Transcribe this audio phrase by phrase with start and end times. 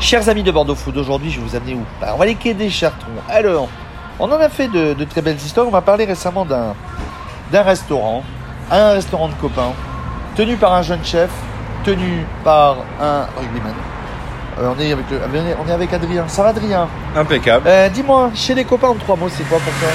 [0.00, 1.82] Chers amis de Bordeaux Food, aujourd'hui je vais vous amener où?
[2.00, 3.06] Bah, On va aller quai des Chartrons.
[3.28, 3.68] Alors,
[4.20, 5.66] on en a fait de, de très belles histoires.
[5.66, 6.74] On m'a parlé récemment d'un
[7.50, 8.22] d'un restaurant,
[8.70, 9.72] un restaurant de copains,
[10.36, 11.30] tenu par un jeune chef,
[11.84, 13.72] tenu par un rugbyman.
[14.60, 15.20] Euh, on, est avec le-
[15.64, 16.24] on est avec Adrien.
[16.28, 16.88] Ça va Adrien?
[17.16, 17.64] Impeccable.
[17.66, 19.88] Euh, Dis-moi, chez les copains en trois mots, c'est quoi pour toi?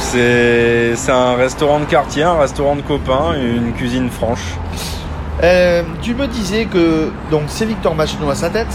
[0.00, 4.56] C'est c'est un restaurant de quartier, un restaurant de copains, une cuisine franche.
[5.42, 8.74] Euh, Tu me disais que donc c'est Victor Macheneau à sa tête,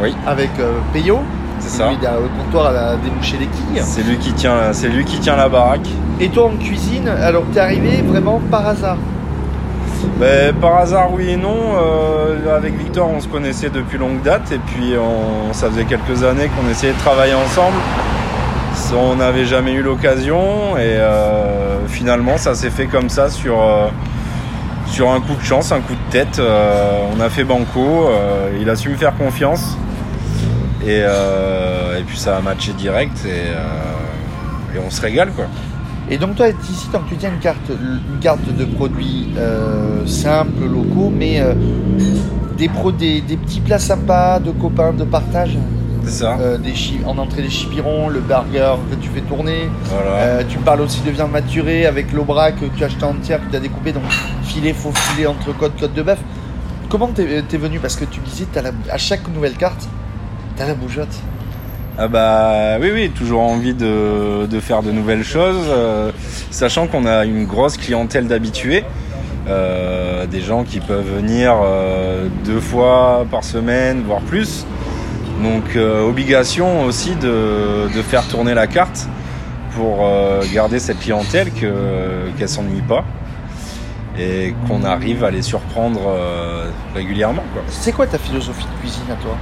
[0.00, 1.20] Oui, avec euh, Peyo.
[1.60, 1.88] c'est ça.
[1.88, 3.82] Lui, il est au comptoir à déboucher les quilles.
[3.82, 5.88] C'est lui qui tient, c'est lui qui tient la baraque.
[6.20, 8.96] Et toi en cuisine, alors t'es arrivé vraiment par hasard?
[10.20, 11.56] Ben, par hasard, oui et non.
[11.80, 16.22] euh, avec Victor, on se connaissait depuis longue date et puis on, ça faisait quelques
[16.22, 17.76] années qu'on essayait de travailler ensemble.
[18.96, 23.56] On n'avait jamais eu l'occasion et euh, finalement, ça s'est fait comme ça sur
[24.86, 26.38] sur un coup de chance, un coup de tête.
[26.38, 28.08] Euh, on a fait banco.
[28.08, 29.76] euh, il a su me faire confiance
[30.82, 35.46] et, euh, puis ça a matché direct et, on se régale quoi.
[36.10, 39.30] Et donc toi ici, donc tu tiens une carte, une carte de produits
[40.06, 41.40] simples, locaux, mais
[42.58, 42.68] des,
[43.20, 45.56] des petits plats sympas, de copains, de partage.
[46.06, 46.38] C'est ça.
[46.40, 46.74] Euh, des
[47.06, 49.68] en entrée des chipirons, le burger que tu fais tourner.
[49.84, 50.10] Voilà.
[50.16, 53.50] Euh, tu parles aussi de viande maturée avec l'aubrac que tu as acheté entière, que
[53.50, 54.02] tu as découpé, donc
[54.44, 56.18] filet, faux filet, entrecôte, côte de bœuf.
[56.88, 57.78] Comment t'es es venu?
[57.80, 59.88] Parce que tu disais, la- à chaque nouvelle carte,
[60.56, 61.08] t'as la bougeotte.
[61.96, 66.10] Ah bah oui oui toujours envie de, de faire de nouvelles choses euh,
[66.50, 68.82] sachant qu'on a une grosse clientèle d'habitués
[69.48, 74.66] euh, des gens qui peuvent venir euh, deux fois par semaine voire plus
[75.42, 79.08] donc euh, obligation aussi de, de faire tourner la carte
[79.76, 83.04] pour euh, garder cette clientèle que qu'elle s'ennuie pas
[84.18, 87.42] et qu'on arrive à les surprendre euh, régulièrement.
[87.68, 89.36] C'est quoi ta philosophie de cuisine à toi?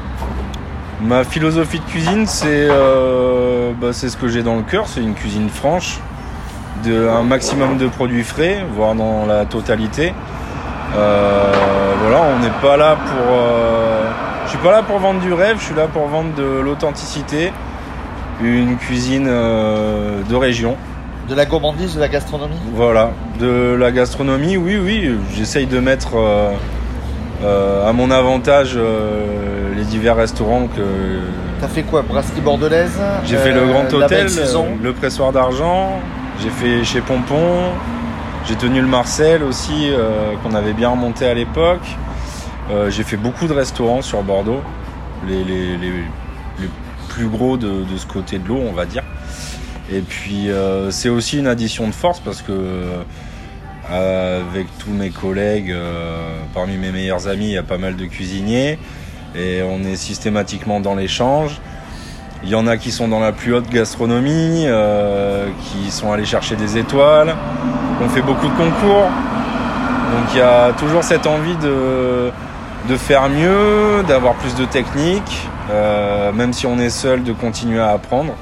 [1.02, 5.14] Ma philosophie de cuisine, c'est bah, c'est ce que j'ai dans le cœur, c'est une
[5.14, 5.98] cuisine franche,
[6.84, 10.14] de, un maximum de produits frais, voire dans la totalité.
[10.94, 13.36] Voilà, on n'est pas là pour.
[14.52, 17.54] Je suis pas là pour vendre du rêve, je suis là pour vendre de l'authenticité,
[18.42, 20.76] une cuisine euh, de région.
[21.26, 22.58] De la gourmandise, de la gastronomie?
[22.74, 26.50] Voilà, de la gastronomie, oui, oui, j'essaye de mettre euh,
[27.42, 28.78] euh, à mon avantage
[29.74, 30.82] les divers restaurants que
[31.58, 33.00] T'as fait quoi Brasserie bordelaise?
[33.24, 34.26] J'ai fait le Grand Hôtel,
[34.82, 35.98] le Pressoir d'Argent,
[36.42, 37.70] j'ai fait chez Pompon,
[38.44, 39.92] j'ai tenu le Marcel aussi,
[40.42, 41.96] qu'on avait bien remonté à l'époque.
[42.70, 44.60] Euh, j'ai fait beaucoup de restaurants sur Bordeaux,
[45.28, 45.44] les,
[47.08, 49.02] plus gros de, ce côté de l'eau, on va dire.
[49.90, 55.10] Et puis euh, c'est aussi une addition de force parce que euh, avec tous mes
[55.10, 55.74] collègues,
[56.54, 58.78] parmi mes meilleurs amis, il y a pas mal de cuisiniers
[59.34, 61.60] et on est systématiquement dans l'échange.
[62.44, 64.66] Il y en a qui sont dans la plus haute gastronomie,
[65.60, 67.34] qui sont allés chercher des étoiles.
[68.00, 69.10] On fait beaucoup de concours.
[70.12, 72.30] Donc il y a toujours cette envie de,
[72.88, 77.80] de faire mieux, d'avoir plus de technique, euh, même si on est seul, de continuer
[77.80, 78.34] à apprendre.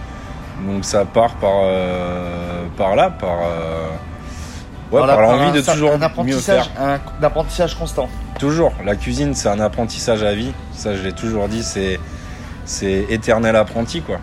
[0.67, 3.89] Donc ça part par, euh, par là, par, euh,
[4.93, 6.83] ouais, par l'envie de toujours un mieux apprentissage, faire.
[6.83, 8.09] un, un apprentissage constant.
[8.39, 8.73] Toujours.
[8.85, 10.53] La cuisine, c'est un apprentissage à vie.
[10.73, 12.01] Ça, je l'ai toujours dit, c'est,
[12.65, 14.17] c'est éternel apprenti, quoi.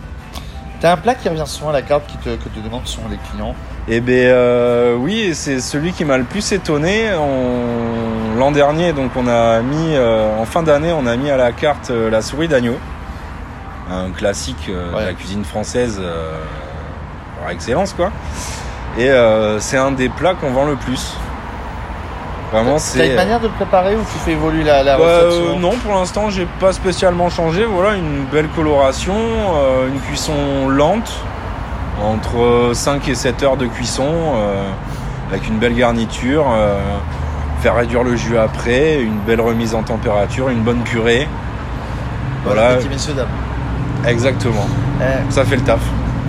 [0.80, 3.08] T'as un plat qui revient souvent à la carte qui te, que te demandent souvent
[3.10, 3.56] les clients?
[3.88, 7.14] Eh bien, oui, c'est celui qui m'a le plus étonné.
[7.16, 11.38] On- L'an dernier, donc, on a mis, euh, en fin d'année, on a mis à
[11.38, 12.76] la carte euh, la souris d'agneau.
[13.92, 15.02] Un classique euh, Ouais.
[15.02, 16.02] de la cuisine française
[17.42, 18.12] par excellence, quoi.
[18.98, 19.10] Et
[19.60, 21.16] c'est un des plats qu'on vend le plus.
[22.52, 23.10] Vraiment, T'as c'est.
[23.10, 25.72] une manière de le préparer ou tu fais évoluer la, la Bah, recette euh, non,
[25.86, 27.66] pour l'instant, j'ai pas spécialement changé.
[27.66, 31.12] Voilà, une belle coloration, euh, une cuisson lente,
[32.04, 34.64] entre 5 et 7 heures de cuisson, euh,
[35.30, 36.46] avec une belle garniture,
[37.62, 41.28] faire réduire le jus après, une belle remise en température, une bonne purée.
[42.46, 43.28] Voilà, Petit messieurs, dames.
[44.06, 44.68] exactement.
[45.02, 45.80] Eh, Ça fait le taf.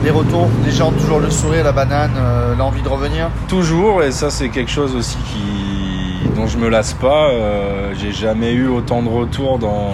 [0.03, 3.29] les retours, les gens ont toujours le sourire, la banane, euh, l'envie de revenir.
[3.49, 7.29] Toujours, et ça c'est quelque chose aussi qui dont je me lasse pas.
[7.31, 9.93] Euh, j'ai jamais eu autant de retours dans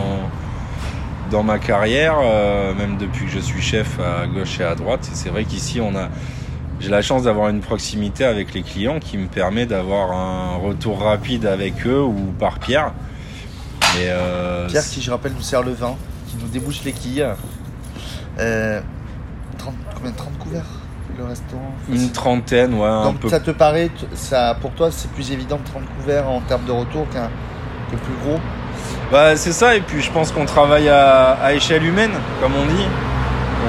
[1.31, 5.09] dans ma carrière, euh, même depuis que je suis chef à gauche et à droite.
[5.13, 6.09] C'est vrai qu'ici on a
[6.81, 11.01] j'ai la chance d'avoir une proximité avec les clients qui me permet d'avoir un retour
[11.01, 12.93] rapide avec eux ou par Pierre.
[13.97, 15.97] Et euh, Pierre, qui je rappelle, nous sert le vin,
[16.29, 17.27] qui nous débouche les quilles.
[18.39, 18.81] Euh,
[19.59, 20.65] 30, combien 30 couverts
[21.17, 25.09] le restaurant une trentaine, ouais, un Donc peu ça te paraît, ça, pour toi, c'est
[25.13, 27.31] plus évident de 30 couverts en termes de retour qu'un
[27.91, 28.41] que plus gros?
[29.13, 32.11] Bah, c'est ça, et puis je pense qu'on travaille à, à échelle humaine,
[32.41, 32.87] comme on dit.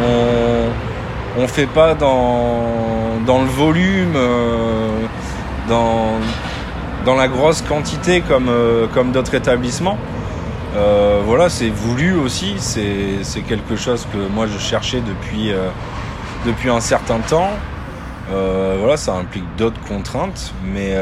[0.04, 0.94] On,
[1.38, 5.06] on fait pas dans, dans le volume, euh,
[5.68, 6.20] dans,
[7.06, 9.98] dans la grosse quantité comme, euh, comme d'autres établissements.
[10.76, 15.52] Euh, voilà, c'est voulu aussi, c'est quelque chose que moi je cherchais depuis,
[16.46, 17.52] depuis un certain temps.
[18.30, 20.98] Voilà, ça implique d'autres contraintes, mais,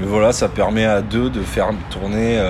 [0.00, 2.40] mais voilà, ça permet à deux de faire tourner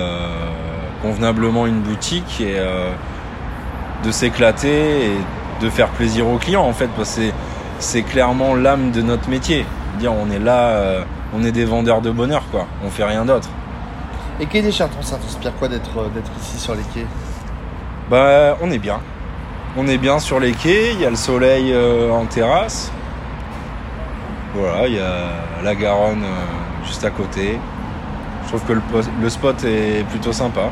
[1.01, 2.55] convenablement une boutique et
[4.05, 5.17] de s'éclater et
[5.61, 7.21] de faire plaisir aux clients en fait, parce que
[7.79, 9.65] c'est- clairement l'âme de notre métier.
[9.99, 11.03] Dire on est là, euh,
[11.35, 13.49] on est des vendeurs de bonheur quoi, on fait rien d'autre.
[14.39, 17.05] Et Quai des Chartrons, ça t'inspire quoi d'être euh, d'être ici sur les quais?
[18.09, 18.99] Bah, on est bien.
[19.77, 22.91] On est bien sur les quais, il y a le soleil euh, en terrasse.
[24.55, 27.57] Voilà, il y a la Garonne euh, juste à côté.
[28.43, 28.81] Je trouve que le,
[29.21, 30.69] le spot est plutôt sympa.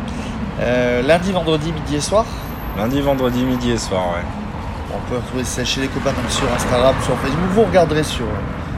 [1.07, 2.25] Lundi, vendredi, midi et soir?
[2.77, 4.40] Lundi, vendredi, midi et soir, ouais.
[4.93, 7.49] On peut retrouver ça chez les copains donc sur Instagram, sur Facebook.
[7.53, 8.25] Vous regarderez sur,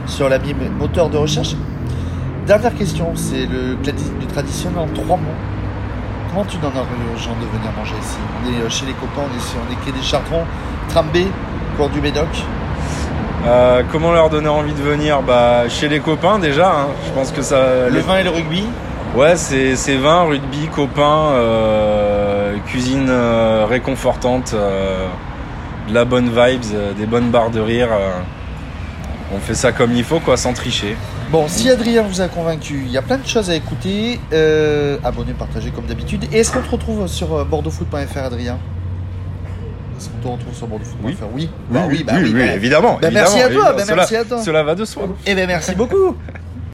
[0.06, 1.54] sur l'ami moteur de recherche.
[2.46, 3.76] Dernière question, c'est le,
[4.28, 5.38] traditionnel en trois mots.
[6.30, 8.16] Comment tu donnerais aux gens de venir manger ici?
[8.42, 10.44] On est euh, chez les copains, on est, sur, on est quai des Chartrons,
[10.88, 11.18] tram B,
[11.76, 12.26] cours du Médoc.
[13.46, 15.22] Euh, comment leur donner envie de venir?
[15.22, 16.68] Bah, chez les copains déjà.
[16.68, 16.86] hein.
[17.06, 17.88] Je pense que ça.
[17.90, 18.64] Le vin et le rugby?
[19.14, 24.56] Ouais, c'est c'est vin, rugby, copains, euh, cuisine euh, réconfortante,
[25.88, 27.88] de la bonne vibes, euh, des bonnes barres de rire.
[27.92, 28.10] euh.
[29.34, 30.96] on fait ça comme il faut, quoi, sans tricher.
[31.30, 34.20] Bon, si Adrien vous a convaincu, il y a plein de choses à écouter.
[34.32, 36.24] Euh, abonnez, partagez comme d'habitude.
[36.32, 38.58] Et est-ce qu'on te retrouve sur bordeauxfoot.fr, Adrien?
[39.96, 41.16] Est-ce qu'on te retrouve sur bordeauxfoot.fr Oui.
[41.34, 42.98] Oui, bah oui, bah oui, bah- évidemment.
[43.00, 43.76] Bah, merci à toi, évidemment.
[43.76, 44.42] bah, Cela- merci à toi.
[44.42, 45.02] Cela va de soi.
[45.26, 46.16] Eh bien, merci beaucoup.